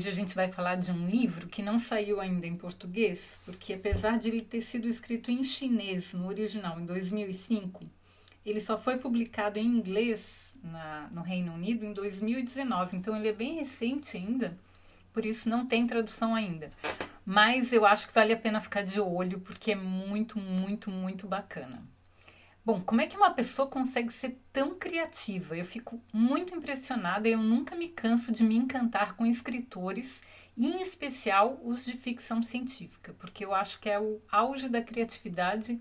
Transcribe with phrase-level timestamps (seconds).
[0.00, 3.74] Hoje a gente vai falar de um livro que não saiu ainda em português, porque
[3.74, 7.84] apesar de ele ter sido escrito em chinês no original em 2005,
[8.46, 13.32] ele só foi publicado em inglês na, no Reino Unido em 2019, então ele é
[13.34, 14.56] bem recente ainda,
[15.12, 16.70] por isso não tem tradução ainda.
[17.22, 21.26] Mas eu acho que vale a pena ficar de olho, porque é muito, muito, muito
[21.26, 21.84] bacana.
[22.62, 25.56] Bom, como é que uma pessoa consegue ser tão criativa?
[25.56, 30.22] Eu fico muito impressionada e eu nunca me canso de me encantar com escritores,
[30.56, 34.82] e em especial os de ficção científica, porque eu acho que é o auge da
[34.82, 35.80] criatividade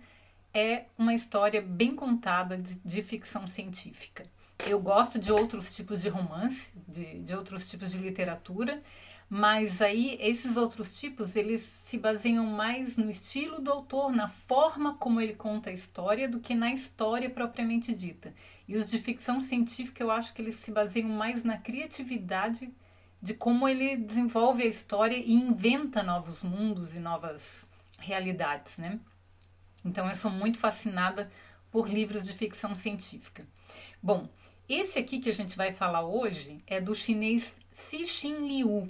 [0.53, 4.25] é uma história bem contada de, de ficção científica.
[4.65, 8.81] Eu gosto de outros tipos de romance, de, de outros tipos de literatura,
[9.29, 14.95] mas aí esses outros tipos eles se baseiam mais no estilo do autor, na forma
[14.95, 18.33] como ele conta a história, do que na história propriamente dita.
[18.67, 22.73] E os de ficção científica eu acho que eles se baseiam mais na criatividade
[23.21, 27.67] de como ele desenvolve a história e inventa novos mundos e novas
[27.99, 28.99] realidades, né?
[29.85, 31.31] Então eu sou muito fascinada
[31.69, 33.45] por livros de ficção científica.
[34.01, 34.27] Bom,
[34.67, 38.87] esse aqui que a gente vai falar hoje é do chinês Cixin Liu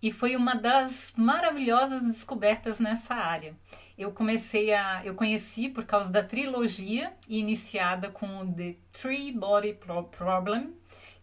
[0.00, 3.54] e foi uma das maravilhosas descobertas nessa área.
[3.96, 9.76] Eu comecei a, eu conheci por causa da trilogia iniciada com The Three Body
[10.16, 10.74] Problem,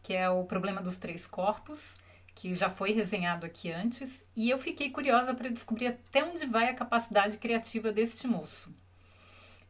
[0.03, 1.95] que é o problema dos três corpos,
[2.35, 6.69] que já foi resenhado aqui antes, e eu fiquei curiosa para descobrir até onde vai
[6.69, 8.75] a capacidade criativa deste moço.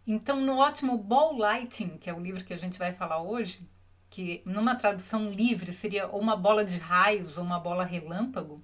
[0.08, 3.68] Então, no ótimo Ball Lighting, que é o livro que a gente vai falar hoje,
[4.10, 8.64] que numa tradução livre seria ou uma bola de raios ou uma bola relâmpago,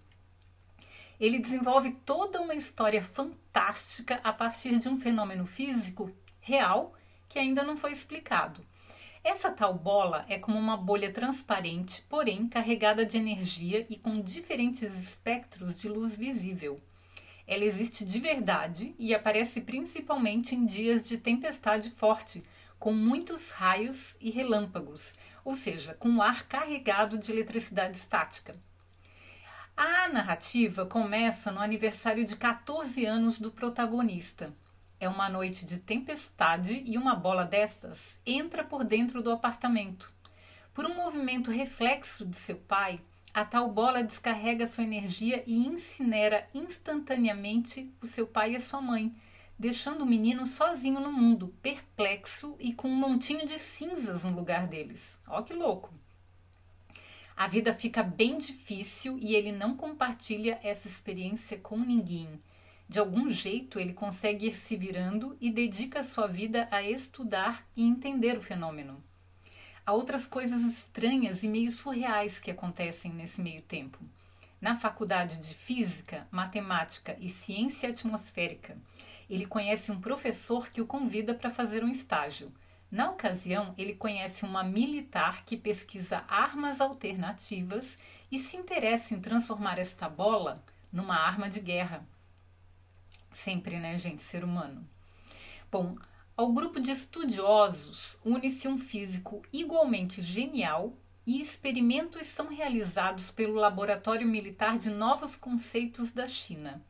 [1.21, 6.95] ele desenvolve toda uma história fantástica a partir de um fenômeno físico real
[7.29, 8.65] que ainda não foi explicado.
[9.23, 14.95] Essa tal bola é como uma bolha transparente, porém carregada de energia e com diferentes
[14.95, 16.81] espectros de luz visível.
[17.45, 22.41] Ela existe de verdade e aparece principalmente em dias de tempestade forte,
[22.79, 25.13] com muitos raios e relâmpagos,
[25.45, 28.55] ou seja, com ar carregado de eletricidade estática.
[29.75, 34.53] A narrativa começa no aniversário de 14 anos do protagonista.
[34.99, 40.13] É uma noite de tempestade e uma bola dessas entra por dentro do apartamento.
[40.73, 42.99] Por um movimento reflexo de seu pai,
[43.33, 48.81] a tal bola descarrega sua energia e incinera instantaneamente o seu pai e a sua
[48.81, 49.15] mãe,
[49.57, 54.67] deixando o menino sozinho no mundo, perplexo e com um montinho de cinzas no lugar
[54.67, 55.17] deles.
[55.27, 56.00] Ó que louco!
[57.41, 62.39] A vida fica bem difícil e ele não compartilha essa experiência com ninguém.
[62.87, 67.83] De algum jeito ele consegue ir se virando e dedica sua vida a estudar e
[67.83, 69.03] entender o fenômeno.
[69.83, 73.97] Há outras coisas estranhas e meio surreais que acontecem nesse meio tempo.
[74.61, 78.77] Na faculdade de Física, Matemática e Ciência Atmosférica,
[79.27, 82.53] ele conhece um professor que o convida para fazer um estágio.
[82.91, 87.97] Na ocasião, ele conhece uma militar que pesquisa armas alternativas
[88.29, 92.05] e se interessa em transformar esta bola numa arma de guerra.
[93.33, 94.21] Sempre, né, gente?
[94.21, 94.85] Ser humano.
[95.71, 95.95] Bom,
[96.35, 100.93] ao grupo de estudiosos une-se um físico igualmente genial
[101.25, 106.83] e experimentos são realizados pelo Laboratório Militar de Novos Conceitos da China.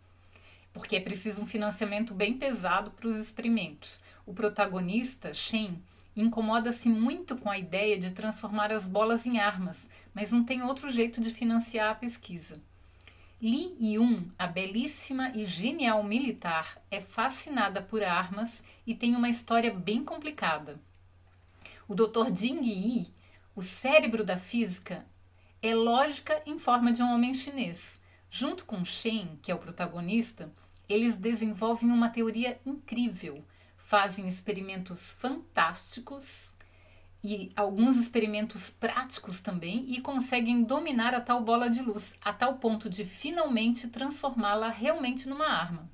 [0.74, 4.02] Porque é preciso um financiamento bem pesado para os experimentos.
[4.26, 5.80] O protagonista, Shen,
[6.16, 10.90] incomoda-se muito com a ideia de transformar as bolas em armas, mas não tem outro
[10.90, 12.62] jeito de financiar a pesquisa.
[13.42, 19.74] Li Yun, a belíssima e genial militar, é fascinada por armas e tem uma história
[19.74, 20.80] bem complicada.
[21.88, 22.36] O Dr.
[22.36, 23.14] Jing Yi,
[23.56, 25.06] o cérebro da física,
[25.62, 28.00] é lógica em forma de um homem chinês.
[28.30, 30.52] Junto com Shen, que é o protagonista,
[30.88, 33.44] eles desenvolvem uma teoria incrível
[33.92, 36.56] fazem experimentos fantásticos
[37.22, 42.54] e alguns experimentos práticos também e conseguem dominar a tal bola de luz a tal
[42.54, 45.92] ponto de finalmente transformá-la realmente numa arma.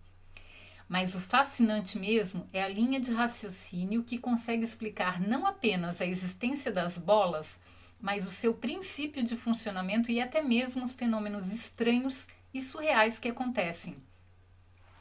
[0.87, 6.05] Mas o fascinante mesmo é a linha de raciocínio que consegue explicar não apenas a
[6.05, 7.59] existência das bolas,
[7.99, 13.27] mas o seu princípio de funcionamento e até mesmo os fenômenos estranhos e surreais que
[13.27, 13.97] acontecem.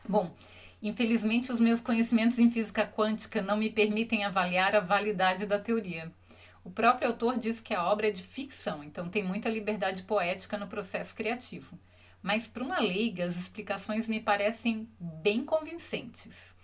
[0.09, 0.35] Bom,
[0.87, 6.13] Infelizmente, os meus conhecimentos em física quântica não me permitem avaliar a validade da teoria.
[6.63, 10.57] O próprio autor diz que a obra é de ficção, então tem muita liberdade poética
[10.57, 11.77] no processo criativo.
[12.23, 16.55] Mas para uma leiga, as explicações me parecem bem convincentes.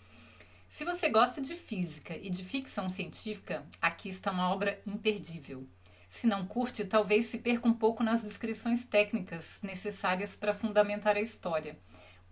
[0.71, 5.67] Se você gosta de física e de ficção científica, aqui está uma obra imperdível.
[6.09, 11.21] Se não curte, talvez se perca um pouco nas descrições técnicas necessárias para fundamentar a
[11.21, 11.77] história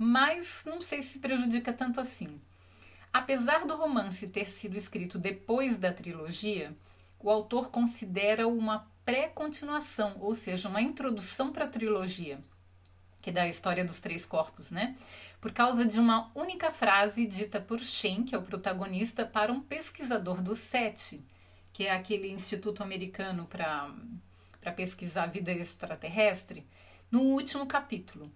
[0.02, 2.40] mas não sei se prejudica tanto assim.
[3.12, 6.74] Apesar do romance ter sido escrito depois da trilogia,
[7.18, 12.40] o autor considera uma pré-continuação, ou seja, uma introdução para a trilogia,
[13.20, 14.96] que dá a história dos três corpos, né?
[15.38, 19.60] Por causa de uma única frase dita por Shen, que é o protagonista, para um
[19.60, 21.22] pesquisador do SETI,
[21.74, 26.66] que é aquele instituto americano para pesquisar a vida extraterrestre,
[27.10, 28.32] no último capítulo.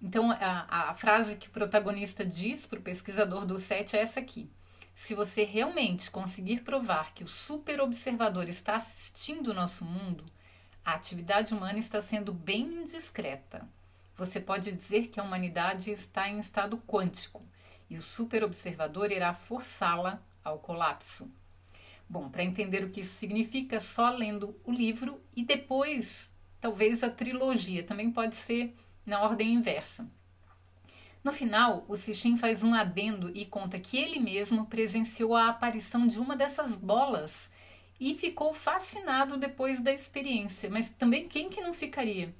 [0.00, 4.20] Então, a, a frase que o protagonista diz para o pesquisador do set é essa
[4.20, 4.50] aqui.
[4.94, 10.24] Se você realmente conseguir provar que o super observador está assistindo o nosso mundo,
[10.84, 13.68] a atividade humana está sendo bem indiscreta.
[14.16, 17.44] Você pode dizer que a humanidade está em estado quântico
[17.90, 21.30] e o super observador irá forçá-la ao colapso.
[22.08, 27.10] Bom, para entender o que isso significa, só lendo o livro e depois, talvez a
[27.10, 27.82] trilogia.
[27.82, 28.74] Também pode ser
[29.06, 30.06] na ordem inversa.
[31.22, 36.06] No final, o Sishin faz um adendo e conta que ele mesmo presenciou a aparição
[36.06, 37.50] de uma dessas bolas
[37.98, 40.68] e ficou fascinado depois da experiência.
[40.70, 42.34] Mas também quem que não ficaria?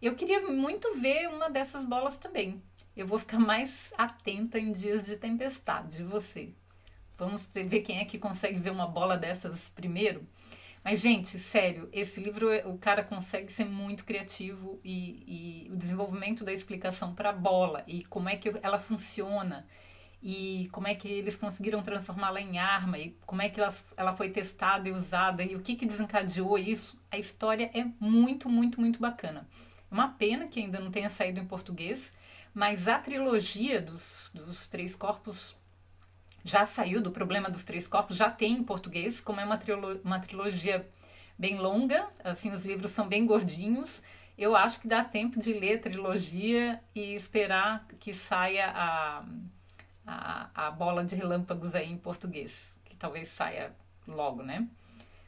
[0.00, 2.62] Eu queria muito ver uma dessas bolas também.
[2.96, 6.02] Eu vou ficar mais atenta em dias de tempestade.
[6.02, 6.52] você?
[7.16, 10.24] Vamos ver quem é que consegue ver uma bola dessas primeiro?
[10.84, 16.44] Mas, gente, sério, esse livro o cara consegue ser muito criativo e, e o desenvolvimento
[16.44, 19.66] da explicação para a bola e como é que ela funciona
[20.22, 24.12] e como é que eles conseguiram transformá-la em arma e como é que ela, ela
[24.12, 27.00] foi testada e usada e o que, que desencadeou isso.
[27.10, 29.48] A história é muito, muito, muito bacana.
[29.90, 32.12] Uma pena que ainda não tenha saído em português,
[32.52, 35.56] mas a trilogia dos, dos Três Corpos
[36.44, 40.00] já saiu do Problema dos Três Corpos, já tem em português, como é uma, trilo
[40.04, 40.88] uma trilogia
[41.38, 44.02] bem longa, assim, os livros são bem gordinhos.
[44.36, 49.24] Eu acho que dá tempo de ler a trilogia e esperar que saia a,
[50.06, 53.72] a, a bola de relâmpagos aí em português, que talvez saia
[54.06, 54.66] logo, né?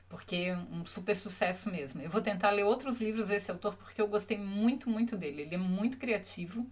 [0.09, 2.01] Porque é um super sucesso mesmo.
[2.01, 5.43] Eu vou tentar ler outros livros desse autor porque eu gostei muito, muito dele.
[5.43, 6.67] Ele é muito criativo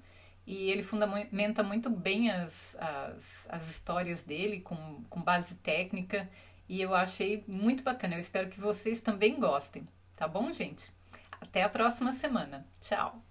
[0.49, 6.27] e ele fundamenta muito bem as, as, as histórias dele com, com base técnica
[6.67, 8.15] e eu achei muito bacana.
[8.15, 9.87] Eu espero que vocês também gostem,
[10.17, 10.91] tá bom, gente?
[11.39, 12.67] Até a próxima semana.
[12.81, 13.28] Tchau!